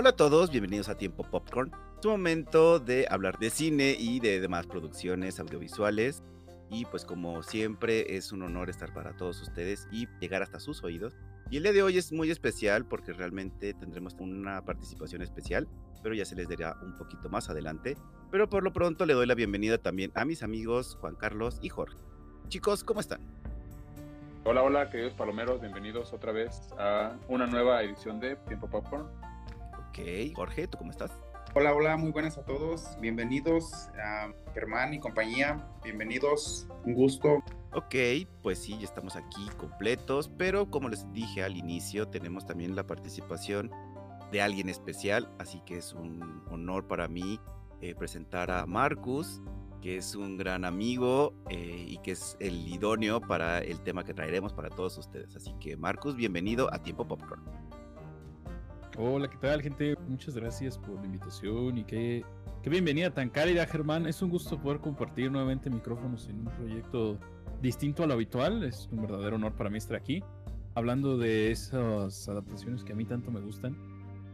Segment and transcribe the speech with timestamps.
[0.00, 1.72] Hola a todos, bienvenidos a Tiempo Popcorn.
[1.98, 6.22] Es un momento de hablar de cine y de demás producciones audiovisuales.
[6.70, 10.84] Y pues como siempre es un honor estar para todos ustedes y llegar hasta sus
[10.84, 11.16] oídos.
[11.50, 15.66] Y el día de hoy es muy especial porque realmente tendremos una participación especial,
[16.00, 17.96] pero ya se les dirá un poquito más adelante.
[18.30, 21.70] Pero por lo pronto le doy la bienvenida también a mis amigos Juan Carlos y
[21.70, 21.98] Jorge.
[22.46, 23.20] Chicos, ¿cómo están?
[24.44, 29.08] Hola, hola, queridos palomeros, bienvenidos otra vez a una nueva edición de Tiempo Popcorn.
[29.88, 29.98] Ok,
[30.34, 31.10] Jorge, ¿tú cómo estás?
[31.54, 32.86] Hola, hola, muy buenas a todos.
[33.00, 35.66] Bienvenidos a Germán y compañía.
[35.82, 37.42] Bienvenidos, un gusto.
[37.72, 37.94] Ok,
[38.42, 42.86] pues sí, ya estamos aquí completos, pero como les dije al inicio, tenemos también la
[42.86, 43.70] participación
[44.30, 47.40] de alguien especial, así que es un honor para mí
[47.80, 49.40] eh, presentar a Marcus,
[49.80, 54.12] que es un gran amigo eh, y que es el idóneo para el tema que
[54.12, 55.34] traeremos para todos ustedes.
[55.34, 57.67] Así que Marcus, bienvenido a Tiempo Popcorn.
[59.00, 59.94] Hola, ¿qué tal, gente?
[60.08, 62.24] Muchas gracias por la invitación y qué,
[62.64, 64.08] qué bienvenida tan cálida, Germán.
[64.08, 67.16] Es un gusto poder compartir nuevamente micrófonos en un proyecto
[67.62, 68.64] distinto a lo habitual.
[68.64, 70.24] Es un verdadero honor para mí estar aquí,
[70.74, 73.76] hablando de esas adaptaciones que a mí tanto me gustan.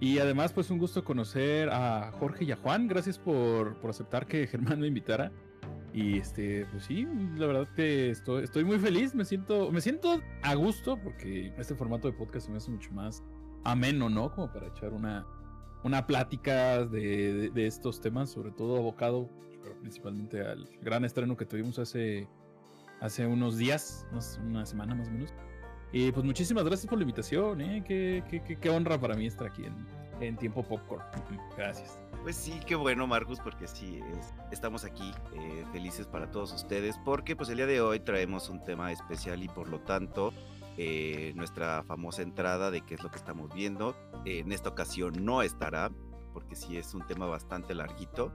[0.01, 2.89] Y además, pues un gusto conocer a Jorge y a Juan.
[2.89, 5.31] Gracias por, por aceptar que Germán me invitara.
[5.93, 10.23] Y este, pues sí, la verdad que estoy, estoy muy feliz, me siento, me siento
[10.43, 13.23] a gusto porque este formato de podcast se me hace mucho más
[13.65, 14.33] ameno, ¿no?
[14.35, 15.27] Como para echar una,
[15.83, 19.29] una plática de, de, estos temas, sobre todo abocado,
[19.63, 22.29] pero principalmente al gran estreno que tuvimos hace,
[23.01, 24.07] hace unos días,
[24.43, 25.35] una semana más o menos.
[25.93, 27.85] Y pues muchísimas gracias por la invitación, ¿eh?
[27.87, 29.87] Qué, qué, qué, honra para mí estar aquí en,
[30.21, 31.05] en Tiempo Popcorn.
[31.57, 32.01] Gracias.
[32.25, 34.01] Pues sí, qué bueno, Marcus, porque sí,
[34.51, 38.65] estamos aquí eh, felices para todos ustedes, porque pues el día de hoy traemos un
[38.65, 40.33] tema especial y por lo tanto
[40.77, 43.97] eh, nuestra famosa entrada de qué es lo que estamos viendo.
[44.25, 45.91] en esta ocasión no estará,
[46.33, 48.33] porque sí es un tema bastante larguito.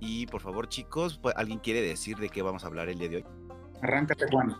[0.00, 3.08] Y por favor, chicos, pues, ¿alguien quiere decir de qué vamos a hablar el día
[3.08, 3.24] de hoy?
[3.82, 4.54] Arráncate, Juan.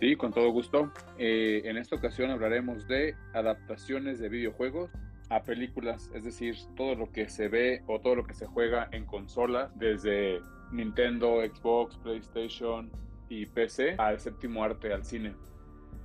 [0.00, 0.92] Sí, con todo gusto.
[1.18, 4.90] Eh, en esta ocasión hablaremos de adaptaciones de videojuegos
[5.30, 8.88] a películas, es decir, todo lo que se ve o todo lo que se juega
[8.92, 10.40] en consola, desde
[10.70, 12.90] Nintendo, Xbox, PlayStation
[13.28, 15.34] y PC al séptimo arte, al cine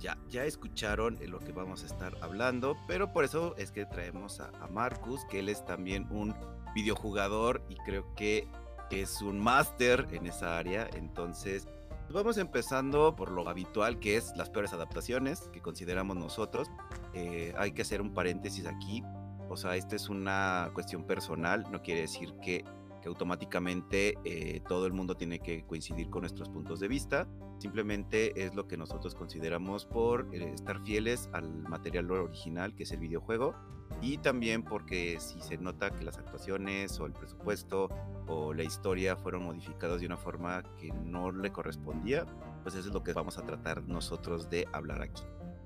[0.02, 4.40] ya, ya escucharon lo que vamos a estar hablando, pero por eso es que traemos
[4.40, 6.34] a, Marcus, que él es también un
[6.74, 8.48] videojugador y creo que
[8.90, 10.88] es un máster en esa área.
[10.94, 11.66] Entonces,
[12.10, 16.70] vamos empezando por lo habitual, que es las peores adaptaciones que consideramos nosotros.
[17.14, 19.02] Eh, hay que hacer un paréntesis aquí.
[19.48, 22.64] O sea, esta es una cuestión personal, no quiere decir que
[23.02, 27.28] que automáticamente eh, todo el mundo tiene que coincidir con nuestros puntos de vista.
[27.58, 32.92] Simplemente es lo que nosotros consideramos por eh, estar fieles al material original, que es
[32.92, 33.54] el videojuego,
[34.00, 37.88] y también porque si se nota que las actuaciones o el presupuesto
[38.26, 42.24] o la historia fueron modificados de una forma que no le correspondía,
[42.62, 45.22] pues eso es lo que vamos a tratar nosotros de hablar aquí.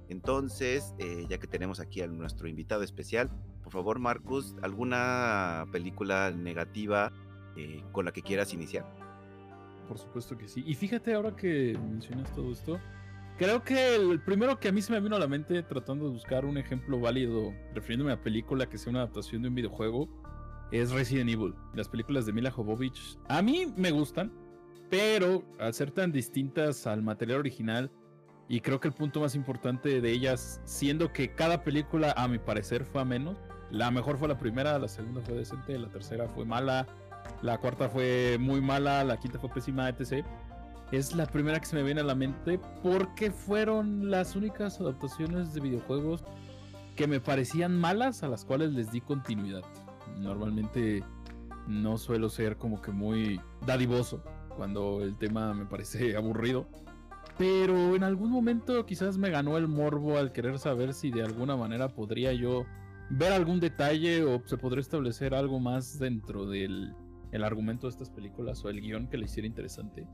[0.08, 3.30] Entonces, eh, ya que tenemos aquí a nuestro invitado especial,
[3.62, 7.12] por favor, Marcus, ¿alguna película negativa
[7.56, 8.84] eh, con la que quieras iniciar.
[9.88, 10.64] Por supuesto que sí.
[10.66, 12.78] Y fíjate ahora que mencionas todo esto,
[13.38, 16.12] creo que el primero que a mí se me vino a la mente tratando de
[16.12, 20.08] buscar un ejemplo válido, refiriéndome a película que sea una adaptación de un videojuego,
[20.72, 21.54] es Resident Evil.
[21.74, 24.32] Las películas de Mila Jovovich a mí me gustan,
[24.90, 27.90] pero al ser tan distintas al material original,
[28.48, 32.38] y creo que el punto más importante de ellas, siendo que cada película a mi
[32.38, 33.36] parecer fue a menos,
[33.70, 36.86] la mejor fue la primera, la segunda fue decente, la tercera fue mala,
[37.42, 40.24] la cuarta fue muy mala, la quinta fue pésima, etc.
[40.92, 45.52] Es la primera que se me viene a la mente porque fueron las únicas adaptaciones
[45.52, 46.24] de videojuegos
[46.94, 49.62] que me parecían malas a las cuales les di continuidad.
[50.18, 51.02] Normalmente
[51.66, 54.22] no suelo ser como que muy dadivoso
[54.56, 56.66] cuando el tema me parece aburrido.
[57.38, 61.54] Pero en algún momento quizás me ganó el morbo al querer saber si de alguna
[61.54, 62.64] manera podría yo
[63.10, 66.94] ver algún detalle o se podría establecer algo más dentro del
[67.36, 70.06] el argumento de estas películas o el guion que le hiciera interesante.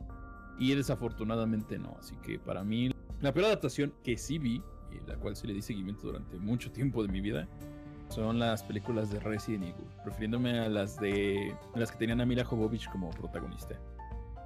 [0.59, 1.97] Y desafortunadamente no.
[1.99, 5.55] Así que para mí, la peor adaptación que sí vi, y la cual sí le
[5.55, 7.49] di seguimiento durante mucho tiempo de mi vida,
[8.09, 12.45] son las películas de Resident Evil, refiriéndome a las de las que tenían a Mila
[12.45, 13.81] Jovovich como protagonista.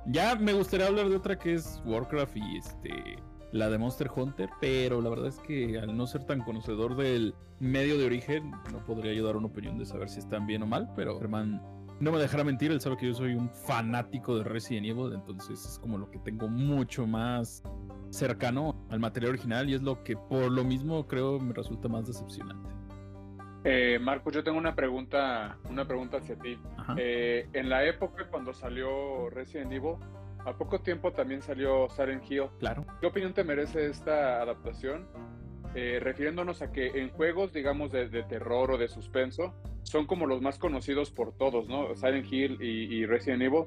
[0.07, 3.19] Ya me gustaría hablar de otra que es Warcraft y este
[3.53, 7.35] la de Monster Hunter, pero la verdad es que al no ser tan conocedor del
[7.59, 10.93] medio de origen, no podría ayudar una opinión de saber si están bien o mal,
[10.95, 11.63] pero Germán
[12.01, 15.65] no me dejará mentir, él sabe que yo soy un fanático de Resident Evil, entonces
[15.65, 17.63] es como lo que tengo mucho más
[18.11, 22.07] cercano al material original y es lo que por lo mismo creo me resulta más
[22.07, 22.69] decepcionante.
[23.65, 26.57] Eh, Marcos, yo tengo una pregunta, una pregunta hacia ti.
[26.97, 29.97] Eh, en la época cuando salió Resident Evil,
[30.45, 32.45] a poco tiempo también salió Silent Hill.
[32.61, 32.87] Claro.
[33.01, 35.09] ¿Qué opinión te merece esta adaptación?
[35.75, 39.53] Eh, refiriéndonos a que en juegos, digamos, de, terror o de suspenso,
[39.87, 41.95] son como los más conocidos por todos, ¿no?
[41.95, 43.65] Silent Hill y, Resident Evil.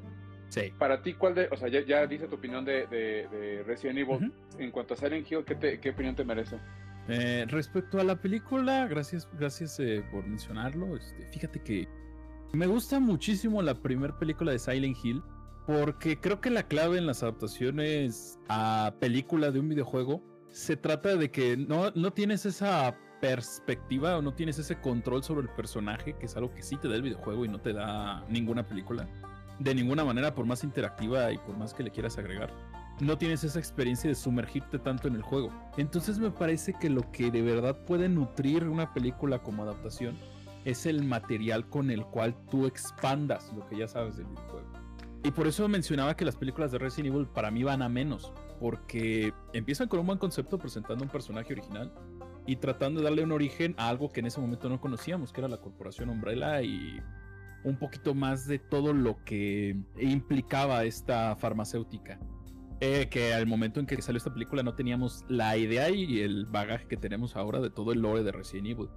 [0.50, 0.74] Sí.
[0.78, 4.34] Para ti, ¿cuál de, o sea, ya, dice tu opinión de, Resident Evil.
[4.58, 6.58] En cuanto a Silent Hill, ¿qué, ¿qué opinión te merece?
[7.08, 10.96] Eh, respecto a la película, gracias, gracias eh, por mencionarlo.
[10.96, 11.88] Este, fíjate que
[12.54, 15.24] me gusta muchísimo la primera película de Silent Hill
[15.66, 21.16] porque creo que la clave en las adaptaciones a película de un videojuego se trata
[21.16, 26.14] de que no, no tienes esa perspectiva o no tienes ese control sobre el personaje,
[26.14, 29.08] que es algo que sí te da el videojuego y no te da ninguna película.
[29.60, 32.54] De ninguna manera, por más interactiva y por más que le quieras agregar.
[33.00, 35.52] No tienes esa experiencia de sumergirte tanto en el juego.
[35.78, 40.18] Entonces me parece que lo que de verdad puede nutrir una película como adaptación
[40.66, 44.68] es el material con el cual tú expandas lo que ya sabes del videojuego.
[45.24, 48.32] Y por eso mencionaba que las películas de Resident Evil para mí van a menos,
[48.60, 51.92] porque empiezan con un buen concepto presentando un personaje original
[52.50, 55.40] y tratando de darle un origen a algo que en ese momento no conocíamos, que
[55.40, 57.00] era la corporación Umbrella y
[57.64, 62.20] un poquito más de todo lo que implicaba esta farmacéutica.
[62.80, 66.48] Eh, que al momento en que salió esta película no teníamos la idea y el
[66.48, 68.90] bagaje que tenemos ahora de todo el lore de Resident Evil.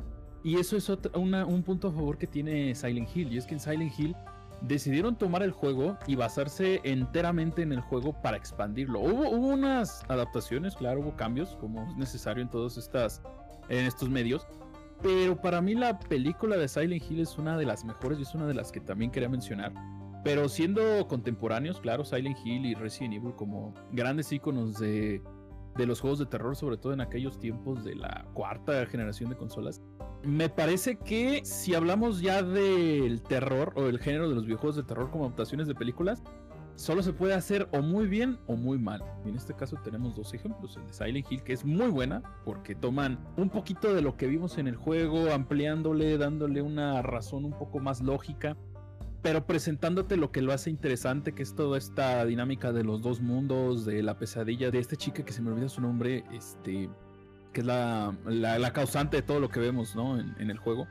[0.42, 3.60] Y eso es un punto a favor que tiene Silent Hill, y es que en
[3.60, 4.16] Silent Hill
[4.62, 9.00] decidieron tomar el juego y basarse enteramente en el juego para expandirlo.
[9.00, 13.22] Hubo, unas adaptaciones, claro, hubo cambios, como es necesario en todos estas,
[13.68, 14.46] en estos medios.
[15.02, 18.34] Pero para mí la película de Silent Hill es una de las mejores y es
[18.34, 19.72] una de las que también quería mencionar.
[20.24, 25.20] Pero siendo contemporáneos, claro, Silent Hill y Resident Evil como grandes iconos de,
[25.76, 29.36] de los juegos de terror, sobre todo en aquellos tiempos de la cuarta generación de
[29.36, 29.82] consolas,
[30.22, 34.84] me parece que si hablamos ya del terror o el género de los videojuegos de
[34.84, 36.22] terror como adaptaciones de películas,
[36.76, 39.02] solo se puede hacer o muy bien o muy mal.
[39.24, 40.76] Y en este caso tenemos dos ejemplos.
[40.76, 44.26] El de Silent Hill, que es muy buena, porque toman un poquito de lo que
[44.26, 48.56] vimos en el juego, ampliándole, dándole una razón un poco más lógica,
[49.22, 53.20] pero presentándote lo que lo hace interesante, que es toda esta dinámica de los dos
[53.20, 56.90] mundos, de la pesadilla de esta chica que se me olvida su nombre, este
[57.52, 60.18] que es la, causante de todo lo que vemos ¿no?
[60.18, 60.88] en, el juego.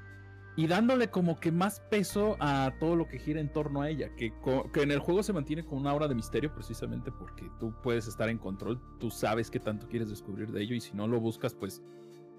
[0.57, 4.13] Y dándole como que más peso a todo lo que gira en torno a ella,
[4.15, 4.33] que,
[4.73, 8.07] que en el juego se mantiene con una aura de misterio precisamente porque tú puedes
[8.07, 11.21] estar en control, tú sabes qué tanto quieres descubrir de ello y si no lo
[11.21, 11.81] buscas pues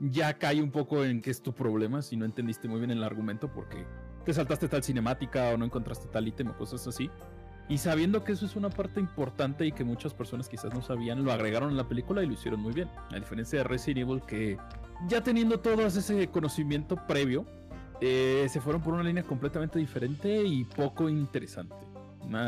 [0.01, 3.03] ya cae un poco en qué es tu problema si no entendiste muy bien el
[3.03, 3.87] argumento porque
[4.25, 7.11] te saltaste tal cinemática o no encontraste tal ítem o cosas así.
[7.69, 11.25] Y sabiendo que eso es una parte importante y que muchas personas quizás no sabían,
[11.25, 12.89] lo agregaron en la película y lo hicieron muy bien.
[13.11, 14.59] A diferencia de Resident Evil, que
[15.09, 17.47] ya teniendo todo ese conocimiento previo,
[18.05, 21.77] eh, se fueron por una línea completamente diferente y poco interesante.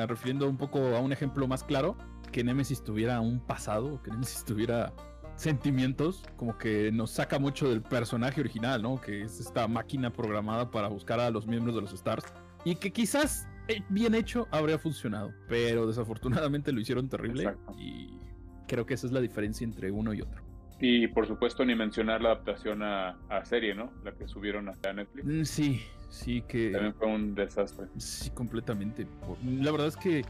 [0.08, 1.96] refiriendo un poco a un ejemplo más claro,
[2.32, 4.92] que Nemesis tuviera un pasado, que Nemesis tuviera
[5.36, 9.00] sentimientos, como que nos saca mucho del personaje original, ¿no?
[9.00, 12.24] Que es esta máquina programada para buscar a los miembros de los Stars.
[12.64, 18.18] Y que quizás eh, bien hecho habría funcionado, pero desafortunadamente lo hicieron terrible y
[18.66, 20.43] creo que esa es la diferencia entre uno y otro.
[20.86, 23.90] Y por supuesto ni mencionar la adaptación a, serie, ¿no?
[24.04, 25.24] La que subieron a Netflix.
[25.26, 26.72] Mm, sí, sí que...
[26.72, 27.86] También fue un desastre.
[27.96, 29.06] Sí, completamente.
[29.46, 30.26] La verdad es que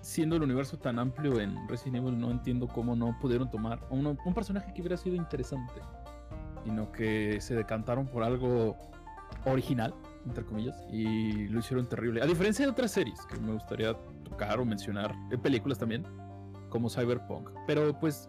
[0.00, 4.34] siendo el universo tan amplio en Resident Evil no entiendo cómo no pudieron tomar un
[4.34, 5.82] personaje que hubiera sido interesante,
[6.64, 8.78] sino que se decantaron por algo
[9.44, 9.92] original
[10.24, 12.22] entre comillas, y lo hicieron terrible.
[12.22, 16.06] A diferencia de otras series que me gustaría tocar o mencionar, en películas también,
[16.68, 17.50] como Cyberpunk.
[17.66, 18.28] Pero pues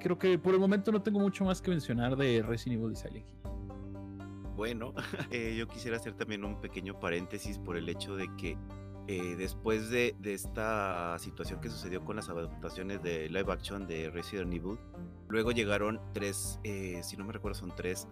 [0.00, 2.96] creo que por el momento no tengo mucho más que mencionar de Resident Evil y
[2.96, 3.46] Silent Hill.
[4.56, 4.94] Bueno,
[5.30, 8.56] eh, yo quisiera hacer también un pequeño paréntesis por el hecho de que
[9.06, 14.52] eh, después de, esta situación que sucedió con las adaptaciones de live action de Resident
[14.52, 14.78] Evil,
[15.28, 18.08] luego llegaron tres, eh, si no me recuerdo, son tres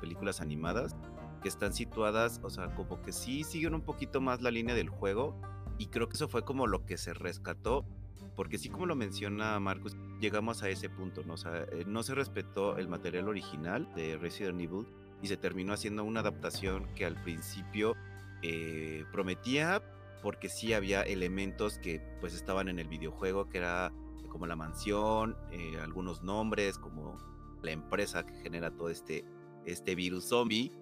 [0.00, 0.96] películas animadas
[1.42, 4.88] que están situadas, o sea, como que sí siguen un poquito más la línea del
[4.88, 5.40] juego
[5.78, 7.86] y creo que eso fue como lo que se rescató,
[8.34, 11.34] porque sí como lo menciona Marcus, llegamos a ese punto, ¿no?
[11.34, 14.86] O sea, eh, no se respetó el material original de Resident Evil
[15.22, 17.96] y se terminó haciendo una adaptación que al principio
[18.42, 19.82] eh, prometía
[20.22, 23.92] porque sí había elementos que pues estaban en el videojuego, que era
[24.28, 27.16] como la mansión, eh, algunos nombres, como
[27.62, 29.24] la empresa que genera todo este,
[29.64, 30.72] este virus zombie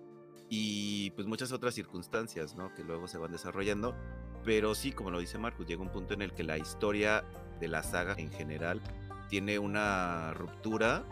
[0.48, 2.74] y pues muchas otras circunstancias, ¿no?
[2.74, 3.94] Que luego se van desarrollando.
[4.44, 7.24] Pero sí, como lo dice Marcus, llega un punto en el que la historia
[7.60, 8.80] de la saga en general
[9.28, 11.04] tiene una ruptura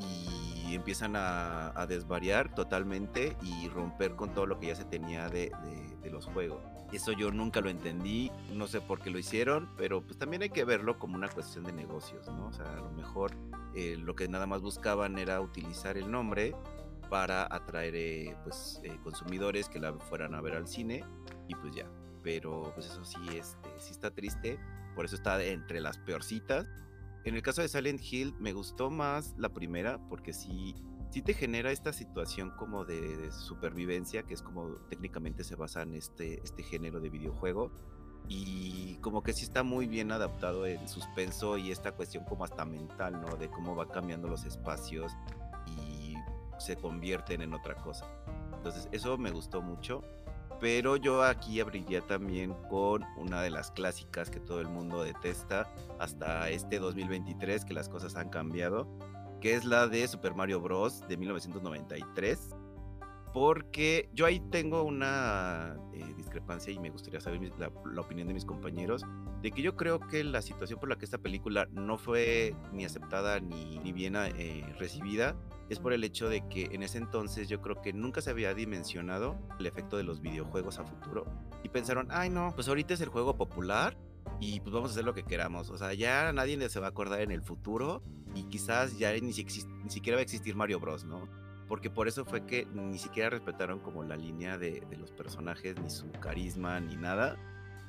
[0.00, 5.28] y empiezan a, a desvariar totalmente y romper con todo lo que ya se tenía
[5.28, 6.60] de, de, de los juegos.
[6.92, 10.50] Eso yo nunca lo entendí, no sé por qué lo hicieron, pero pues también hay
[10.50, 12.46] que verlo como una cuestión de negocios, ¿no?
[12.46, 13.32] O sea, a lo mejor
[13.74, 16.54] eh, lo que nada más buscaban era utilizar el nombre
[17.10, 21.04] para atraer eh, pues eh, consumidores que la fueran a ver al cine
[21.46, 21.86] y pues ya.
[22.22, 24.58] Pero pues eso sí, este, sí está triste,
[24.94, 26.66] por eso está entre las peorcitas.
[27.28, 30.74] En el caso de Silent Hill me gustó más la primera porque sí
[31.10, 35.82] sí te genera esta situación como de, de, supervivencia, que es como técnicamente se basa
[35.82, 37.70] en este, este género de videojuego.
[38.28, 42.66] Y como que sí está muy bien adaptado el suspenso y esta cuestión como hasta
[42.66, 43.36] mental, ¿no?
[43.36, 45.12] De cómo va cambiando los espacios
[45.66, 46.14] y
[46.58, 48.06] se convierten en otra cosa.
[48.54, 50.02] Entonces eso me gustó mucho.
[50.60, 55.72] Pero yo aquí abriría también con una de las clásicas que todo el mundo detesta
[56.00, 58.88] hasta este 2023, que las cosas han cambiado,
[59.40, 61.06] que es la de Super Mario Bros.
[61.06, 62.50] de 1993.
[63.38, 68.34] Porque yo ahí tengo una eh, discrepancia y me gustaría saber la, la, opinión de
[68.34, 69.04] mis compañeros,
[69.42, 72.84] de que yo creo que la situación por la que esta película no fue ni
[72.84, 75.36] aceptada ni, ni bien eh, recibida
[75.68, 78.54] es por el hecho de que en ese entonces yo creo que nunca se había
[78.54, 81.24] dimensionado el efecto de los videojuegos a futuro.
[81.62, 83.96] Y pensaron, ay no, pues ahorita es el juego popular
[84.40, 85.70] y pues vamos a hacer lo que queramos.
[85.70, 88.02] O sea, ya nadie se va a acordar en el futuro
[88.34, 89.44] y quizás ya ni, si
[89.84, 91.47] ni siquiera va a existir Mario Bros, ¿no?
[91.68, 95.78] Porque por eso fue que ni siquiera respetaron como la línea de, de los personajes,
[95.78, 97.36] ni su carisma, ni nada.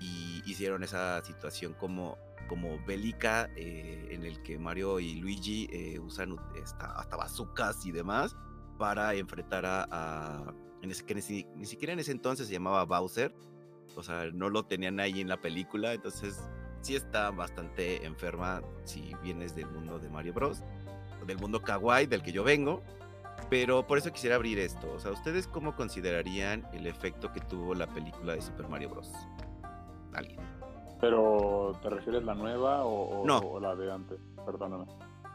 [0.02, 2.18] Y hicieron esa situación como,
[2.48, 7.92] como bélica eh, en el que Mario y Luigi eh, usan hasta, hasta bazucas y
[7.92, 8.36] demás
[8.78, 9.88] para enfrentar a...
[9.90, 11.22] a en ese, que ni,
[11.56, 13.34] ni siquiera en ese entonces se llamaba Bowser,
[13.96, 16.42] o sea, no lo tenían ahí en la película, entonces
[16.82, 20.64] sí está bastante enferma si vienes del mundo de Mario Bros,
[21.28, 22.82] del mundo kawaii del que yo vengo,
[23.50, 27.76] pero por eso quisiera abrir esto, o sea, ¿ustedes cómo considerarían el efecto que tuvo
[27.76, 29.12] la película de Super Mario Bros?
[30.14, 30.40] ¿Alguien?
[31.00, 33.38] ¿Pero te refieres la nueva o, o, no.
[33.38, 34.20] o la de antes?
[34.46, 34.86] Perdóname.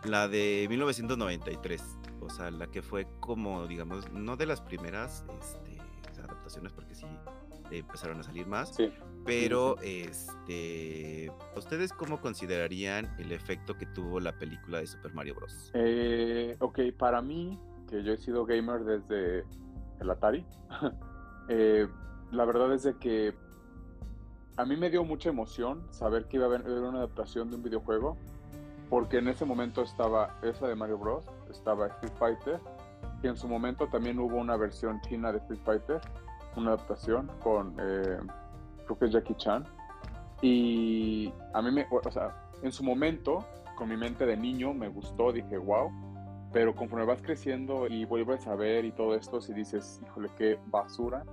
[0.05, 1.83] La de 1993,
[2.21, 5.79] o sea, la que fue como, digamos, no de las primeras este,
[6.21, 7.07] adaptaciones, porque sí
[7.71, 8.75] empezaron a salir más.
[8.75, 8.93] Sí.
[9.25, 15.71] Pero, este, ¿ustedes cómo considerarían el efecto que tuvo la película de Super Mario Bros?
[15.75, 19.45] Eh, ok, para mí, que yo he sido gamer desde
[20.01, 20.45] el Atari,
[21.49, 21.87] eh,
[22.31, 23.35] la verdad es de que
[24.57, 27.63] a mí me dio mucha emoción saber que iba a haber una adaptación de un
[27.63, 28.17] videojuego,
[28.89, 32.61] porque en ese momento estaba esa de Mario Bros, estaba Street Fighter,
[33.23, 36.01] y en su momento también hubo una versión china de Street Fighter,
[36.57, 38.19] una adaptación con, eh,
[38.85, 39.65] creo que Jackie Chan.
[40.43, 43.45] Y a mí me, o sea, en su momento,
[43.77, 45.91] con mi mente de niño, me gustó, dije, wow.
[46.55, 50.57] Pero conforme vas creciendo y vuelves a ver y todo esto, si dices, híjole, qué
[50.69, 51.25] basura.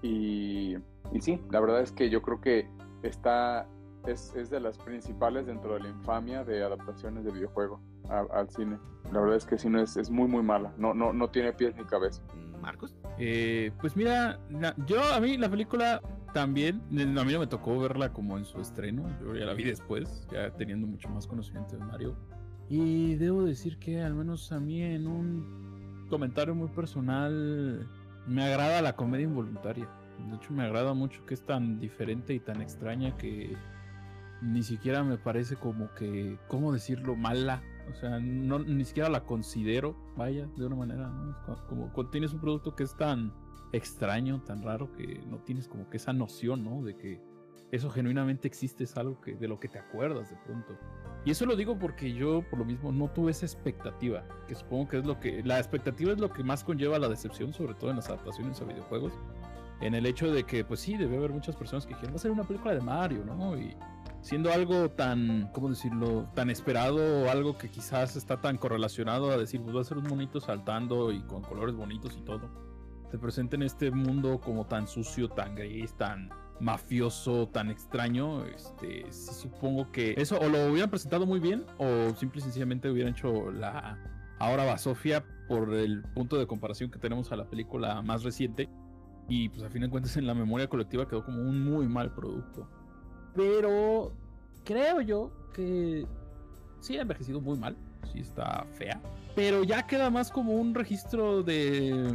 [0.00, 0.76] Y,
[1.12, 2.66] y sí, la verdad es que yo creo que
[3.02, 3.68] está,
[4.06, 8.48] es, es de las principales dentro de la infamia de adaptaciones de videojuego a, al
[8.48, 8.78] cine.
[9.12, 10.72] La verdad es que sí, no es, es muy, muy mala.
[10.78, 12.22] No, no, no tiene pies ni cabeza.
[12.62, 12.96] Marcos.
[13.18, 14.40] Eh, pues mira,
[14.86, 16.00] yo a mí la película
[16.32, 16.80] también,
[17.18, 20.26] a mí no me tocó verla como en su estreno, yo ya la vi después,
[20.32, 22.16] ya teniendo mucho más conocimiento de Mario.
[22.68, 27.88] Y debo decir que al menos a mí en un comentario muy personal
[28.26, 29.88] me agrada la comedia involuntaria.
[30.28, 33.56] De hecho me agrada mucho que es tan diferente y tan extraña que
[34.42, 37.16] ni siquiera me parece como que, ¿cómo decirlo?
[37.16, 41.36] Mala o sea, no, ni siquiera la considero, vaya, de una manera, ¿no?
[41.68, 43.32] Como, como tienes un producto que es tan
[43.72, 46.82] extraño, tan raro, que no tienes como que esa noción, ¿no?
[46.82, 47.20] De que
[47.72, 50.76] eso genuinamente existe, es algo que, de lo que te acuerdas de pronto.
[51.24, 54.88] Y eso lo digo porque yo, por lo mismo, no tuve esa expectativa, que supongo
[54.88, 55.42] que es lo que...
[55.42, 58.64] La expectativa es lo que más conlleva la decepción, sobre todo en las adaptaciones a
[58.64, 59.12] videojuegos.
[59.80, 62.20] En el hecho de que, pues sí, debe haber muchas personas que dijeron, va a
[62.20, 63.58] ser una película de Mario, ¿no?
[63.58, 63.76] Y
[64.22, 69.60] siendo algo tan, ¿cómo decirlo?, tan esperado, algo que quizás está tan correlacionado a decir,
[69.60, 72.48] pues va a ser un monito saltando y con colores bonitos y todo.
[73.10, 79.34] Te presenten este mundo como tan sucio, tan gris, tan mafioso, tan extraño, este, sí
[79.34, 83.50] supongo que eso o lo hubieran presentado muy bien o simple y sencillamente hubieran hecho
[83.50, 83.98] la
[84.38, 88.68] ahora va Sofía por el punto de comparación que tenemos a la película más reciente
[89.28, 92.12] y pues a fin de cuentas en la memoria colectiva quedó como un muy mal
[92.12, 92.68] producto.
[93.34, 94.12] Pero
[94.64, 96.06] creo yo que
[96.80, 97.76] sí ha envejecido muy mal.
[98.12, 99.00] Sí está fea.
[99.34, 102.14] Pero ya queda más como un registro de,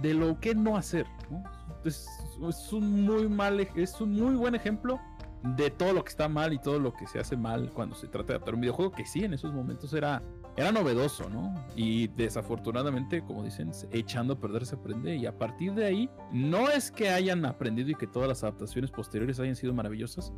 [0.00, 1.06] de lo que no hacer.
[1.30, 1.44] ¿no?
[1.84, 2.08] Es,
[2.48, 5.00] es, un muy mal, es un muy buen ejemplo
[5.42, 8.08] de todo lo que está mal y todo lo que se hace mal cuando se
[8.08, 10.22] trata de adaptar un videojuego, que sí, en esos momentos era,
[10.56, 11.54] era novedoso, ¿no?
[11.74, 16.68] Y desafortunadamente, como dicen, echando a perder se aprende y a partir de ahí, no
[16.68, 20.32] es que hayan aprendido y que todas las adaptaciones posteriores hayan sido maravillosas,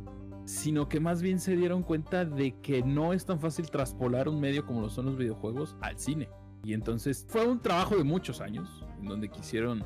[0.45, 4.39] sino que más bien se dieron cuenta de que no es tan fácil traspolar un
[4.39, 6.29] medio como lo son los videojuegos al cine.
[6.63, 9.83] Y entonces fue un trabajo de muchos años, en donde quisieron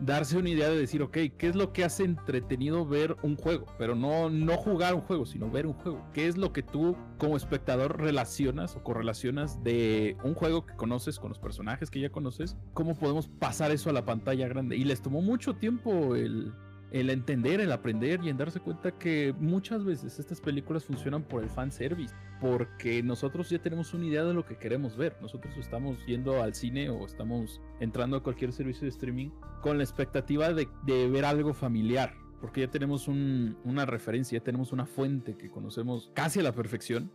[0.00, 3.66] darse una idea de decir, ok, ¿qué es lo que hace entretenido ver un juego?
[3.78, 6.04] Pero no, no jugar un juego, sino ver un juego.
[6.12, 11.18] ¿Qué es lo que tú como espectador relacionas o correlacionas de un juego que conoces
[11.18, 12.56] con los personajes que ya conoces?
[12.72, 14.76] ¿Cómo podemos pasar eso a la pantalla grande?
[14.76, 16.52] Y les tomó mucho tiempo el,
[16.94, 21.42] el entender, el aprender y en darse cuenta que muchas veces estas películas funcionan por
[21.42, 25.16] el fan service, porque nosotros ya tenemos una idea de lo que queremos ver.
[25.20, 29.82] Nosotros estamos yendo al cine o estamos entrando a cualquier servicio de streaming con la
[29.82, 35.36] expectativa de, ver algo familiar, porque ya tenemos un, una referencia, ya tenemos una fuente
[35.36, 37.10] que conocemos casi a la perfección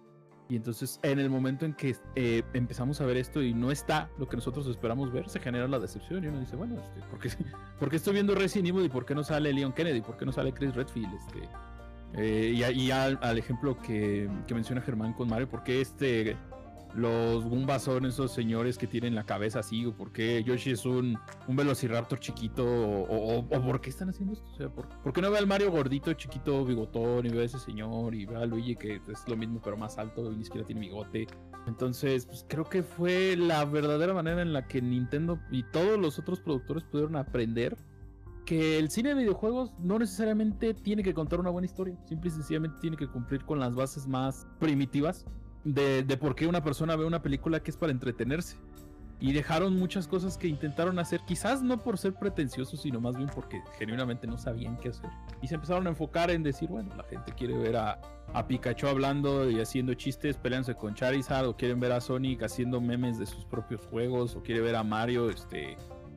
[0.49, 4.09] y entonces, en el momento en que eh, empezamos a ver esto y no está
[4.17, 6.23] lo que nosotros esperamos ver, se genera la decepción.
[6.23, 7.29] Y uno dice, bueno, este, ¿por, qué,
[7.79, 10.01] ¿por, qué, estoy viendo Resident Evil y por qué no sale Leon Kennedy?
[10.01, 11.13] ¿Por qué no sale Chris Redfield?
[11.13, 11.49] Este,
[12.15, 16.35] eh, y, al, ejemplo que, que, menciona Germán con Mario, ¿por qué este
[16.95, 20.85] los Goombas son esos señores que tienen la cabeza así, o por qué Yoshi es
[20.85, 21.17] un,
[21.47, 24.49] un velociraptor chiquito, o, por qué están haciendo esto.
[24.51, 27.45] O sea, ¿por, ¿por, qué no ve al Mario gordito, chiquito, bigotón, y ve a
[27.45, 30.43] ese señor, y ve a Luigi que es lo mismo pero más alto y ni
[30.43, 31.27] siquiera tiene bigote?
[31.67, 36.17] Entonces, pues creo que fue la verdadera manera en la que Nintendo y todos los
[36.17, 37.77] otros productores pudieron aprender
[38.45, 42.33] que el cine de videojuegos no necesariamente tiene que contar una buena historia, simple y
[42.33, 45.25] sencillamente tiene que cumplir con las bases más primitivas
[45.63, 48.57] de, de, por qué una persona ve una película que es para entretenerse.
[49.21, 53.29] Y dejaron muchas cosas que intentaron hacer, quizás no por ser pretenciosos, sino más bien
[53.35, 55.09] porque genuinamente no sabían qué hacer.
[55.41, 57.99] Y se empezaron a enfocar en decir, bueno, la gente quiere ver a,
[58.33, 62.79] a Pikachu hablando y haciendo chistes, peleándose con Charizard, o quieren ver a Sonic haciendo
[62.79, 65.75] memes de sus propios juegos, o quiere ver a Mario este,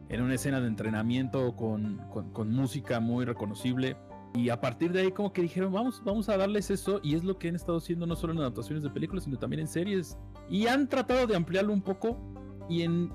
[0.08, 3.96] en una escena de entrenamiento con, con, con música muy reconocible.
[4.34, 7.00] Y a partir de ahí como que dijeron, vamos, vamos a darles eso.
[7.02, 9.60] Y es lo que han estado haciendo no solo en adaptaciones de películas, sino también
[9.60, 10.16] en series.
[10.48, 12.18] Y han tratado de ampliarlo un poco.
[12.68, 13.12] Y en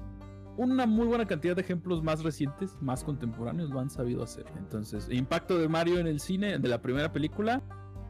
[0.57, 4.45] una muy buena cantidad de ejemplos más recientes, más contemporáneos, lo han sabido hacer.
[4.57, 7.61] Entonces, impacto de Mario en el cine, de la primera película,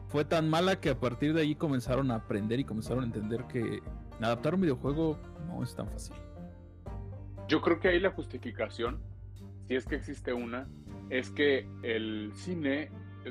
[0.08, 3.44] fue tan mala que a partir de ahí comenzaron a aprender y comenzaron a entender
[3.46, 3.82] que
[4.20, 6.16] adaptar un videojuego no es tan fácil.
[7.46, 8.98] Yo creo que ahí la justificación,
[9.66, 10.68] si es que existe una,
[11.10, 12.90] es que el cine,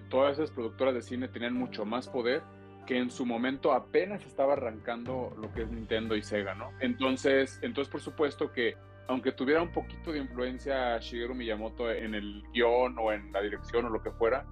[0.09, 2.41] todas esas productoras de cine tenían mucho más poder
[2.85, 6.71] que en su momento apenas estaba arrancando lo que es Nintendo y Sega, ¿no?
[6.79, 8.75] Entonces, entonces por supuesto que
[9.09, 13.85] aunque tuviera un poquito de influencia Shigeru Miyamoto en el guion o en la dirección
[13.85, 14.45] o lo que fuera,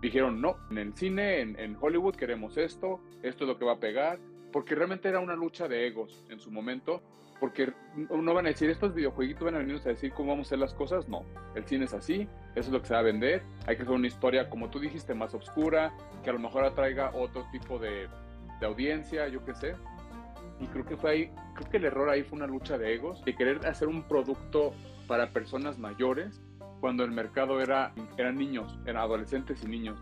[0.00, 3.72] dijeron no, en el cine, en, en Hollywood queremos esto, esto es lo que va
[3.72, 4.18] a pegar,
[4.52, 7.02] porque realmente era una lucha de egos en su momento
[7.42, 10.48] porque no van a decir, estos videojueguitos van a venirnos a decir cómo vamos a
[10.50, 11.24] hacer las cosas, no,
[11.56, 13.92] el cine es así, eso es lo que se va a vender, hay que hacer
[13.92, 18.06] una historia, como tú dijiste, más oscura, que a lo mejor atraiga otro tipo de,
[18.60, 19.74] de audiencia, yo qué sé,
[20.60, 23.24] y creo que fue ahí, creo que el error ahí fue una lucha de egos,
[23.24, 24.72] de querer hacer un producto
[25.08, 26.40] para personas mayores,
[26.78, 30.00] cuando el mercado era, eran niños, eran adolescentes y niños.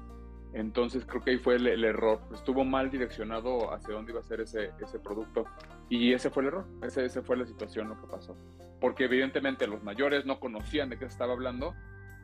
[0.52, 2.20] Entonces creo que ahí fue el, el, error.
[2.34, 5.44] Estuvo mal direccionado hacia dónde iba a ser ese, ese producto.
[5.90, 6.66] Y ese fue el error.
[6.82, 8.34] Ese, ese fue la situación, lo que pasó.
[8.80, 11.74] Porque evidentemente los mayores no conocían de qué se estaba hablando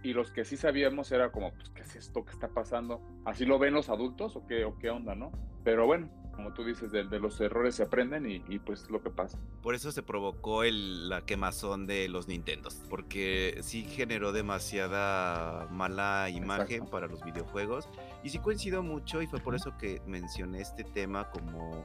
[0.02, 3.00] y los que sí sabíamos era como, pues, ¿qué es esto que está pasando?
[3.24, 5.32] ¿Así lo ven los adultos o qué, o qué onda, no?
[5.64, 9.02] Pero bueno, como tú dices, de, de los errores se aprenden y, y, pues lo
[9.02, 9.38] que pasa.
[9.62, 16.28] Por eso se provocó el, la quemazón de los Nintendos, porque sí generó demasiada mala
[16.30, 16.90] imagen Exacto.
[16.90, 17.88] para los videojuegos.
[18.22, 21.84] Y sí coincido mucho y fue por eso que mencioné este tema como,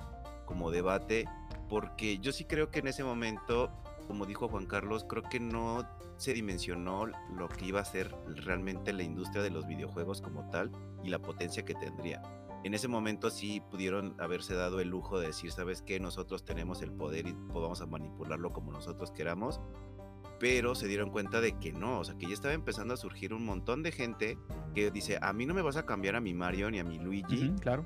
[0.51, 1.25] como debate,
[1.69, 3.71] porque yo sí creo que en ese momento,
[4.07, 5.87] como dijo Juan Carlos, creo que no
[6.17, 10.69] se dimensionó lo que iba a ser realmente la industria de los videojuegos como tal
[11.03, 12.21] y la potencia que tendría
[12.63, 15.99] en ese momento sí pudieron haberse dado el lujo de decir, ¿sabes qué?
[15.99, 19.59] Nosotros tenemos el poder y vamos a manipularlo como nosotros queramos.
[20.39, 23.33] Pero se dieron cuenta de que no, o sea, que ya estaba empezando a surgir
[23.33, 24.37] un montón de gente
[24.73, 26.97] que dice, a mí no me vas a cambiar a mi Mario ni a mi
[26.97, 27.49] Luigi.
[27.49, 27.85] Uh -huh, claro.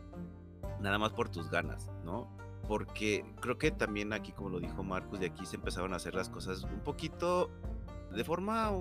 [0.79, 2.29] Nada más por tus ganas, ¿no?
[2.67, 6.15] Porque creo que también aquí, como lo dijo Marcus, de aquí se empezaron a hacer
[6.15, 7.51] las cosas un poquito
[8.11, 8.71] de forma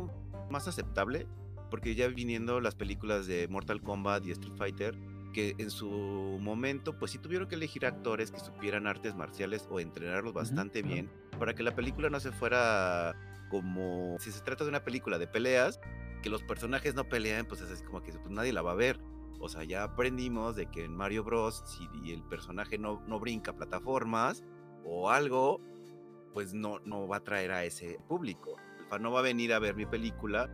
[0.50, 1.26] más aceptable.
[1.70, 4.96] Porque ya viniendo las películas de Mortal Kombat y Street Fighter,
[5.34, 5.90] que en su
[6.40, 10.84] momento pues sí tuvieron que elegir actores que supieran artes marciales o entrenarlos bastante uh
[10.84, 10.88] -huh.
[10.88, 13.14] bien para que la película no se fuera
[13.50, 15.80] como si se trata de una película de peleas
[16.22, 18.76] que los personajes no pelean pues es así como que pues, nadie la va a
[18.76, 18.98] ver
[19.44, 23.52] O sea, ya aprendimos de que en Mario Bros, si el personaje no, no brinca
[23.52, 24.42] plataformas
[24.86, 25.60] o algo,
[26.32, 28.56] pues no, no va a traer a ese público.
[28.98, 30.48] No va a venir a ver mi película.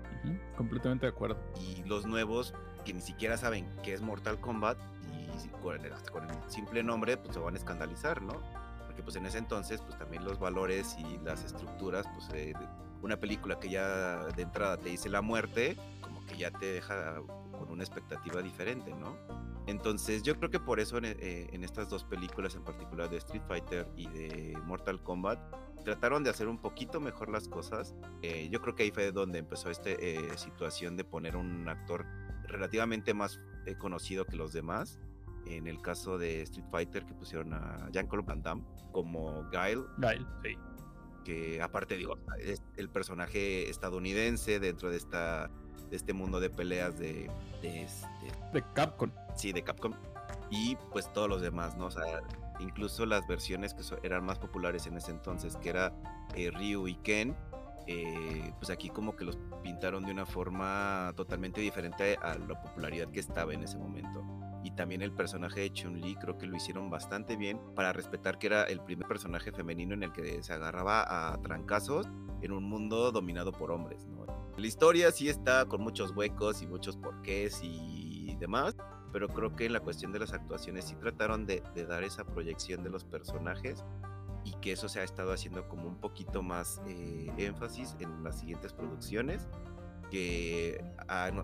[0.56, 1.38] completamente de acuerdo.
[1.60, 2.52] Y los nuevos
[2.84, 4.76] que ni siquiera saben qué es Mortal Kombat
[5.12, 8.42] y con el, hasta con el simple nombre, pues se van a escandalizar, ¿no?
[8.86, 12.54] Porque pues en ese entonces, pues también los valores y las estructuras, pues eh,
[13.02, 17.20] una película que ya de entrada te dice la muerte, como que ya te deja
[17.60, 19.18] con una expectativa diferente, ¿no?
[19.66, 23.42] Entonces yo creo que por eso en, eh, estas dos películas en particular de Street
[23.46, 25.38] Fighter y de Mortal Kombat
[25.84, 27.94] trataron de hacer un poquito mejor las cosas.
[28.22, 32.06] Eh, yo creo que ahí fue donde empezó esta eh, situación de poner un actor
[32.48, 33.38] relativamente más
[33.78, 34.98] conocido que los demás.
[35.46, 39.84] En el caso de Street Fighter que pusieron a Jean-Claude Van Damme como Guile.
[39.98, 40.56] Guile, sí
[41.24, 45.50] que aparte digo, es el personaje estadounidense dentro de esta
[45.90, 47.30] de este mundo de peleas de
[47.62, 48.06] de, este,
[48.52, 49.10] de Capcom.
[49.34, 49.92] Sí, de Capcom.
[50.50, 51.86] Y pues todos los demás, ¿no?
[51.86, 52.22] O sea,
[52.58, 55.92] incluso las versiones que eran más populares en ese entonces, que era
[56.34, 57.36] eh, Ryu y Ken,
[57.86, 63.08] eh, pues aquí como que los pintaron de una forma totalmente diferente a la popularidad
[63.08, 64.24] que estaba en ese momento
[64.62, 68.48] y también el personaje de Chun-Li creo que lo hicieron bastante bien para respetar que
[68.48, 72.08] era el primer personaje femenino en el que se agarraba a trancazos
[72.42, 74.06] en un mundo dominado por hombres.
[74.60, 78.76] La historia sí está con muchos huecos y muchos porqués y demás,
[79.10, 82.84] pero creo que en la cuestión de las actuaciones sí trataron de, dar esa proyección
[82.84, 83.82] de los personajes
[84.44, 88.40] y que eso se ha estado haciendo como un poquito más eh, énfasis en las
[88.40, 89.48] siguientes producciones
[90.10, 90.84] que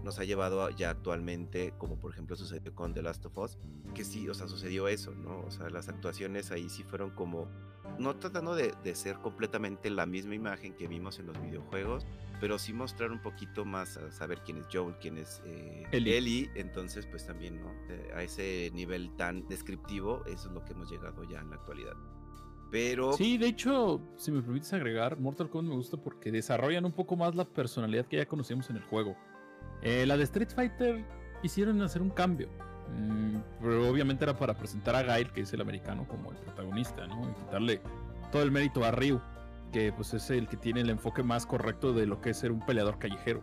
[0.03, 3.57] nos ha llevado ya actualmente, como por ejemplo sucedió con The Last of Us,
[3.95, 5.41] que sí, o sea, sucedió eso, ¿no?
[5.47, 7.49] O sea, las actuaciones ahí sí fueron como,
[7.99, 12.07] no tratando de, ser completamente la misma imagen que vimos en los videojuegos,
[12.41, 16.51] pero sí mostrar un poquito más a saber quién es Joel, quién es eh, Ellie.
[16.55, 17.73] entonces pues también, ¿no?
[18.15, 21.95] a ese nivel tan descriptivo, eso es lo que hemos llegado ya en la actualidad.
[22.71, 23.13] Pero.
[23.13, 27.17] Sí, de hecho, si me permites agregar, Mortal Kombat me gusta porque desarrollan un poco
[27.17, 29.17] más la personalidad que ya conocíamos en el juego.
[29.83, 31.05] Eh, la de Street Fighter
[31.43, 32.49] hicieron hacer un cambio.
[32.97, 37.07] Mm, pero obviamente era para presentar a Gail, que es el americano, como el protagonista,
[37.07, 37.31] ¿no?
[37.31, 37.81] Y quitarle
[38.31, 39.21] todo el mérito a Ryu,
[39.73, 42.53] que pues es el que tiene el enfoque más correcto de lo que es ser
[42.53, 43.43] un peleador callejero.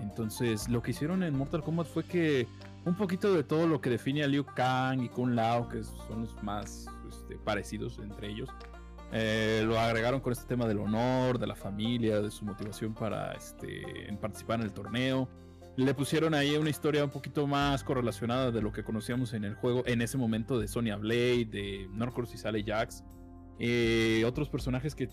[0.00, 2.48] Entonces, lo que hicieron en Mortal Kombat fue que
[2.84, 6.22] un poquito de todo lo que define a Liu Kang y Kun Lao, que son
[6.22, 8.48] los más este, parecidos entre ellos.
[9.12, 13.32] Eh, lo agregaron con este tema del honor, de la familia, de su motivación para
[13.32, 13.82] este,
[14.20, 15.28] participar en el torneo.
[15.76, 19.54] Le pusieron ahí una historia un poquito más correlacionada de lo que conocíamos en el
[19.54, 23.04] juego en ese momento de Sonya Blade, de Norcross y Sally Jax.
[23.58, 25.08] Eh, otros personajes que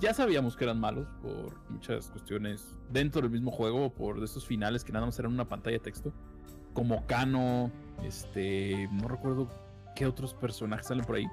[0.00, 4.82] ya sabíamos que eran malos por muchas cuestiones dentro del mismo juego, por esos finales
[4.82, 6.12] que nada más eran una pantalla de texto,
[6.72, 7.70] como Kano,
[8.02, 9.48] este, no recuerdo
[9.94, 11.26] qué otros personajes salen por ahí.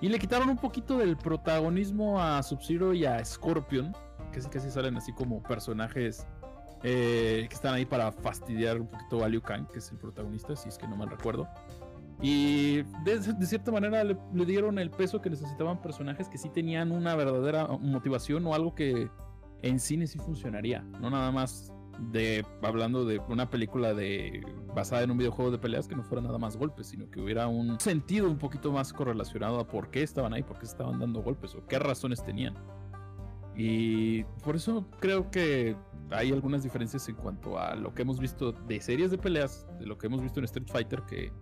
[0.00, 3.94] Y le quitaron un poquito del protagonismo a Sub-Zero y a Scorpion,
[4.32, 6.26] que casi salen así como personajes
[6.82, 10.56] eh, que están ahí para fastidiar un poquito a Liu Kang, que es el protagonista,
[10.56, 11.46] si es que no mal recuerdo.
[12.22, 17.14] Y de, cierta manera le, dieron el peso que necesitaban personajes que sí tenían una
[17.16, 19.08] verdadera motivación o algo que
[19.62, 21.72] en cine sí funcionaría, no nada más
[22.12, 24.42] de hablando de una película de
[24.74, 27.46] basada en un videojuego de peleas que no fuera nada más golpes, sino que hubiera
[27.48, 31.22] un sentido un poquito más correlacionado a por qué estaban ahí, por qué estaban dando
[31.22, 32.54] golpes o qué razones tenían.
[33.54, 35.76] Y por eso creo que
[36.10, 39.86] hay algunas diferencias en cuanto a lo que hemos visto de series de peleas, de
[39.86, 41.32] lo que hemos visto en Street Fighter, que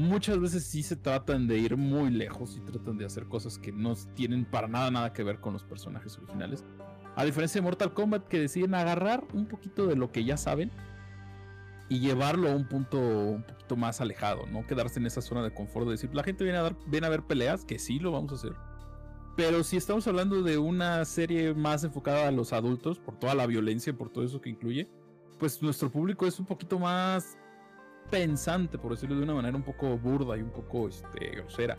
[0.00, 3.70] muchas veces sí se tratan de ir muy lejos y tratan de hacer cosas que
[3.70, 6.64] no tienen para nada nada que ver con los personajes originales.
[7.16, 10.70] A diferencia de Mortal Kombat que deciden agarrar un poquito de lo que ya saben
[11.88, 15.52] y llevarlo a un punto un poquito más alejado, no quedarse en esa zona de
[15.52, 18.12] confort de decir, la gente viene a, dar, viene a ver peleas, que sí lo
[18.12, 18.52] vamos a hacer.
[19.36, 23.46] Pero si estamos hablando de una serie más enfocada a los adultos, por toda la
[23.46, 24.88] violencia, por todo eso que incluye,
[25.38, 27.36] pues nuestro público es un poquito más
[28.10, 31.76] pensante, por decirlo de una manera un poco burda y un poco este, grosera.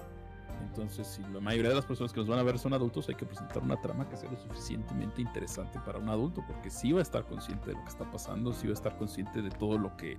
[0.67, 3.15] Entonces, si la mayoría de las personas que nos van a ver son adultos, hay
[3.15, 6.99] que presentar una trama que sea lo suficientemente interesante para un adulto, porque sí va
[6.99, 9.77] a estar consciente de lo que está pasando, sí va a estar consciente de todo
[9.77, 10.17] lo que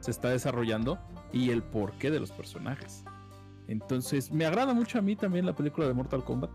[0.00, 0.98] se está desarrollando
[1.32, 3.04] y el porqué de los personajes.
[3.68, 6.50] Entonces, me agrada mucho a mí también la película de Mortal Kombat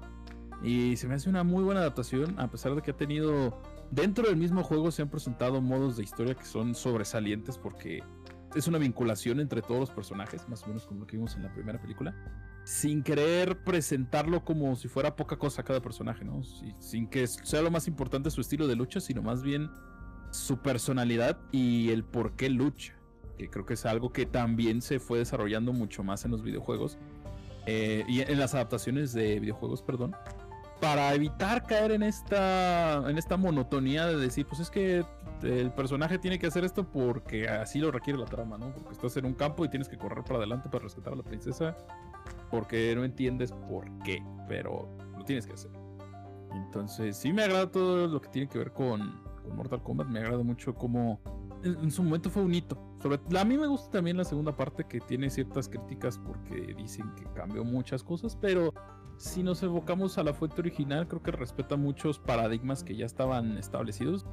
[0.61, 4.27] y se me hace una muy buena adaptación, a pesar de que ha tenido dentro
[4.27, 8.03] del mismo juego se han presentado modos de historia que son sobresalientes porque
[8.55, 11.43] es una vinculación entre todos los personajes, más o menos como lo que vimos en
[11.43, 12.15] la primera película
[12.67, 16.43] sin querer presentarlo como si fuera poca cosa cada personaje, ¿no?
[16.79, 19.71] sin que sea lo más importante su estilo de lucha, sino más bien
[20.31, 22.93] su personalidad y el por qué lucha.
[23.37, 26.97] que creo que es algo que también se fue desarrollando mucho más en los videojuegos
[27.67, 30.13] eh, y en las adaptaciones de videojuegos, perdón,
[30.79, 35.05] para evitar caer en esta, en esta monotonía de decir, pues es que
[35.43, 38.71] el personaje tiene que hacer esto porque así lo requiere la trama, ¿no?
[38.71, 41.23] Porque estás en un campo y tienes que correr para adelante para rescatar a la
[41.23, 41.75] princesa
[42.49, 44.87] porque no entiendes por qué, pero
[45.17, 45.71] lo tienes que hacer.
[46.53, 49.21] Entonces, sí me agrada todo lo que tiene que ver con,
[49.55, 51.19] Mortal Kombat, me agrada mucho cómo
[51.67, 52.77] en, su momento fue un hito.
[53.01, 57.13] Sobre, a mí me gusta también la segunda parte que tiene ciertas críticas porque dicen
[57.15, 58.73] que cambió muchas cosas, pero
[59.17, 63.57] si nos evocamos a la fuente original, creo que respeta muchos paradigmas que ya estaban
[63.57, 64.25] establecidos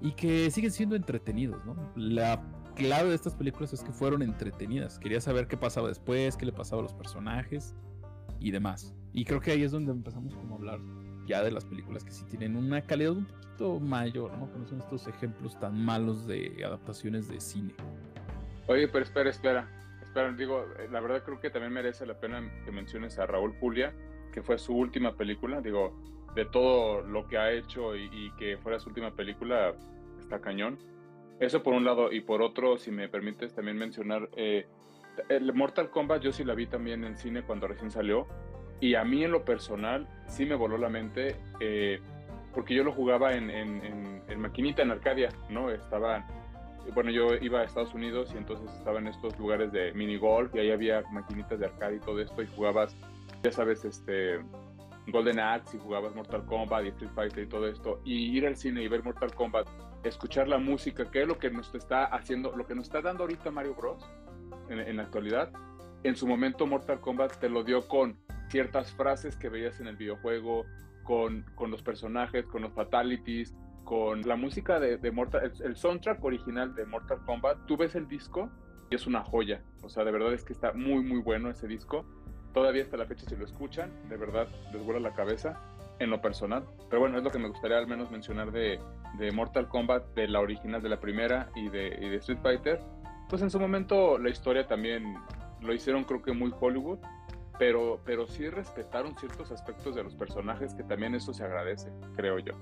[0.00, 1.76] y que siguen siendo entretenidos, ¿no?
[1.96, 2.42] La
[2.74, 4.98] clave de estas películas es que fueron entretenidas.
[4.98, 7.74] Quería saber qué pasaba después, qué le pasaba a los personajes
[8.38, 8.94] y demás.
[9.12, 10.80] Y creo que ahí es donde empezamos como a hablar
[11.30, 14.50] ya de las películas que sí tienen una calidad un poquito mayor, ¿no?
[14.52, 17.72] Que no son estos ejemplos tan malos de adaptaciones de cine.
[18.66, 19.68] Oye, pero espera, espera.
[20.02, 23.54] Espera, digo, eh, la verdad creo que también merece la pena que menciones a Raúl
[23.60, 23.94] Julia,
[24.32, 25.60] que fue su última película.
[25.60, 25.96] Digo,
[26.34, 29.72] de todo lo que ha hecho y, que fuera su última película,
[30.18, 30.78] está cañón.
[31.38, 34.66] Eso por un lado, y por otro, si me permites también mencionar, eh,
[35.28, 38.26] el Mortal Kombat yo sí la vi también en cine cuando recién salió,
[38.80, 42.00] y a mí en lo personal sí me voló la mente, eh,
[42.54, 45.70] porque yo lo jugaba en, en, en, maquinita, en Arcadia, ¿no?
[45.70, 46.26] Estaba,
[46.94, 50.54] bueno, yo iba a Estados Unidos y entonces estaba en estos lugares de mini golf
[50.54, 52.96] y ahí había maquinitas de arcade y todo esto y jugabas,
[53.42, 54.40] ya sabes, este
[55.06, 58.56] Golden Axe y jugabas Mortal Kombat y Street Fighter y todo esto, y ir al
[58.56, 59.68] cine y ver Mortal Kombat,
[60.04, 63.24] escuchar la música, que es lo que nos está haciendo, lo que nos está dando
[63.24, 64.02] ahorita Mario Bros.
[64.68, 65.50] En, la actualidad,
[66.04, 68.16] en su momento Mortal Kombat te lo dio con
[68.50, 70.66] ciertas frases que veías en el videojuego,
[71.04, 76.22] con, con los personajes, con los fatalities, con la música de, Mortal, el, el, soundtrack
[76.22, 78.50] original de Mortal Kombat, tú ves el disco
[78.90, 81.66] y es una joya, o sea, de verdad es que está muy muy bueno ese
[81.66, 82.04] disco
[82.52, 85.60] Todavía hasta la fecha si lo escuchan, de verdad les vuela la cabeza
[86.00, 86.64] en lo personal.
[86.88, 88.80] Pero bueno, es lo que me gustaría al menos mencionar de,
[89.18, 92.80] de Mortal Kombat, de la original de la primera y de, de, Street Fighter.
[93.28, 95.14] Pues en su momento la historia también
[95.60, 96.98] lo hicieron creo que muy Hollywood,
[97.60, 102.38] pero, pero sí respetaron ciertos aspectos de los personajes que también eso se agradece, creo
[102.38, 102.54] yo.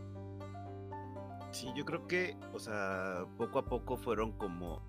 [1.53, 4.83] Sí, yo creo que, o sea, poco a poco fueron como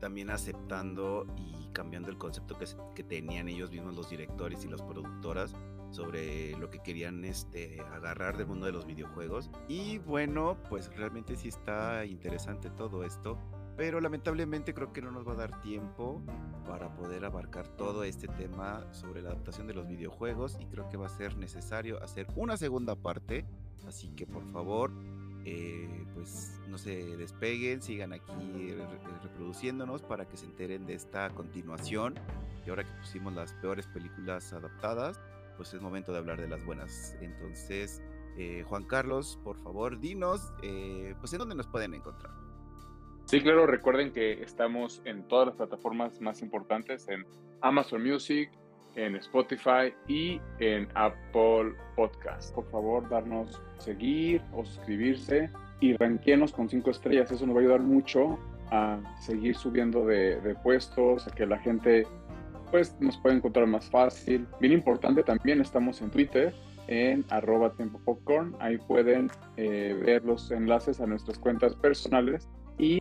[0.00, 4.80] también aceptando y cambiando el concepto que, que, tenían ellos mismos los directores y las
[4.80, 5.54] productoras
[5.90, 9.50] sobre lo que querían este, agarrar del mundo de los videojuegos.
[9.68, 13.36] Y bueno, pues realmente sí está interesante todo esto,
[13.80, 16.20] pero lamentablemente creo que no nos va a dar tiempo
[16.66, 20.98] para poder abarcar todo este tema sobre la adaptación de los videojuegos y creo que
[20.98, 23.46] va a ser necesario hacer una segunda parte,
[23.88, 24.92] así que por favor
[25.46, 28.74] eh, pues no se despeguen, sigan aquí
[29.22, 32.16] reproduciéndonos para que se enteren de esta continuación.
[32.66, 35.18] Y ahora que pusimos las peores películas adaptadas,
[35.56, 37.16] pues es momento de hablar de las buenas.
[37.22, 38.02] Entonces,
[38.36, 42.39] eh, Juan Carlos, por favor, dinos, eh, pues en dónde nos pueden encontrar.
[43.30, 47.24] Sí, claro, recuerden que estamos en todas las plataformas más importantes, en
[47.60, 48.50] Amazon Music,
[48.96, 52.52] en Spotify y en Apple Podcast.
[52.52, 57.30] Por favor, darnos seguir o suscribirse y ranquenos con cinco estrellas.
[57.30, 58.36] Eso nos va a ayudar mucho
[58.72, 62.08] a seguir subiendo de, puestos, a que la gente
[62.72, 64.44] pues nos pueda encontrar más fácil.
[64.58, 66.52] Bien importante también, estamos en Twitter
[66.88, 68.56] en arroba tiempo popcorn.
[68.58, 73.00] Ahí pueden eh, ver los enlaces a nuestras cuentas personales y,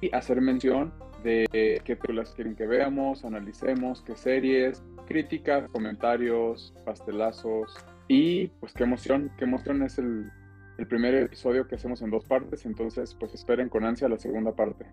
[0.00, 1.46] y hacer mención de
[1.84, 7.74] qué películas quieren que veamos, analicemos, qué series, críticas, comentarios, pastelazos
[8.08, 10.30] y pues qué emoción, qué emoción es el,
[10.78, 14.54] el primer episodio que hacemos en dos partes, entonces pues esperen con ansia la segunda
[14.54, 14.86] parte.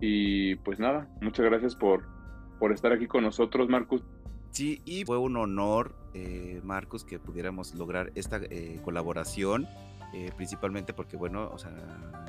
[0.00, 2.04] Y pues nada, muchas gracias por,
[2.58, 4.02] por estar aquí con nosotros, Marcus.
[4.50, 9.66] Sí, y fue un honor, eh, Marcus, que pudiéramos lograr esta eh, colaboración
[10.14, 11.70] eh, principalmente porque, bueno, o sea,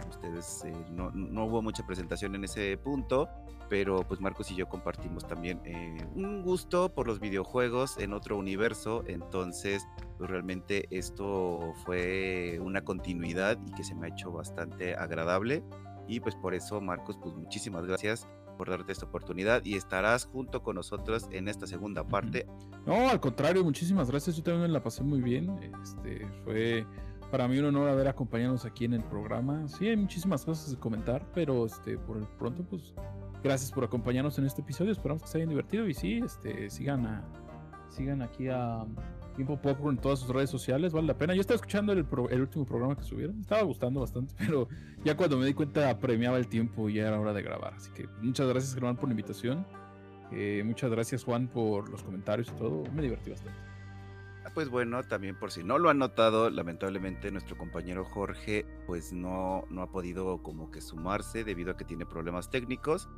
[0.09, 3.29] ustedes eh, no, no, hubo mucha presentación en ese punto,
[3.69, 8.37] pero pues Marcos y yo compartimos también eh, un gusto por los videojuegos en otro
[8.37, 9.87] universo, entonces
[10.17, 15.63] pues realmente esto fue una continuidad y que se me ha hecho bastante agradable
[16.07, 20.61] y pues por eso Marcos, pues muchísimas gracias por darte esta oportunidad y estarás junto
[20.61, 22.45] con nosotros en esta segunda parte.
[22.85, 24.35] No, al contrario, muchísimas gracias.
[24.35, 25.49] Yo también la pasé muy bien.
[25.81, 26.85] Este fue
[27.31, 29.67] para mí un honor haber acompañados aquí en el programa.
[29.67, 32.93] Sí, hay muchísimas cosas de comentar, pero este, por el pronto, pues,
[33.43, 34.91] gracias por acompañarnos en este episodio.
[34.91, 37.23] Esperamos que se hayan divertido y sí, este, sigan a,
[37.89, 38.85] sigan aquí a
[39.35, 41.33] Tiempo Popcorn en todas sus redes sociales, vale la pena.
[41.33, 44.67] Yo estaba escuchando el, el último programa que subieron, estaba gustando bastante, pero
[45.03, 47.73] ya cuando me di cuenta apremiaba el tiempo y ya era hora de grabar.
[47.75, 49.65] Así que muchas gracias, Germán, por la invitación.
[50.31, 52.83] Eh, muchas gracias, Juan, por los comentarios y todo.
[52.93, 53.68] Me divertí bastante.
[54.45, 59.11] Ah, pues bueno, también por si no lo han notado, lamentablemente nuestro compañero Jorge pues
[59.11, 63.09] no, no ha podido como que sumarse debido a que tiene problemas técnicos.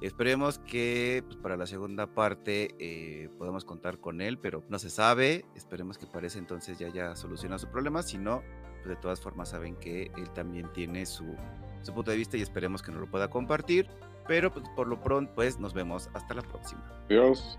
[0.00, 4.88] Esperemos que pues, para la segunda parte eh, podamos contar con él, pero no se
[4.88, 5.44] sabe.
[5.54, 8.02] Esperemos que para ese entonces ya haya solucionado su problema.
[8.02, 8.42] Si no,
[8.82, 11.36] pues de todas formas saben que él también tiene su,
[11.82, 13.90] su punto de vista y esperemos que nos lo pueda compartir.
[14.26, 16.82] Pero pues, por lo pronto, pues nos vemos hasta la próxima.
[17.06, 17.58] Adiós.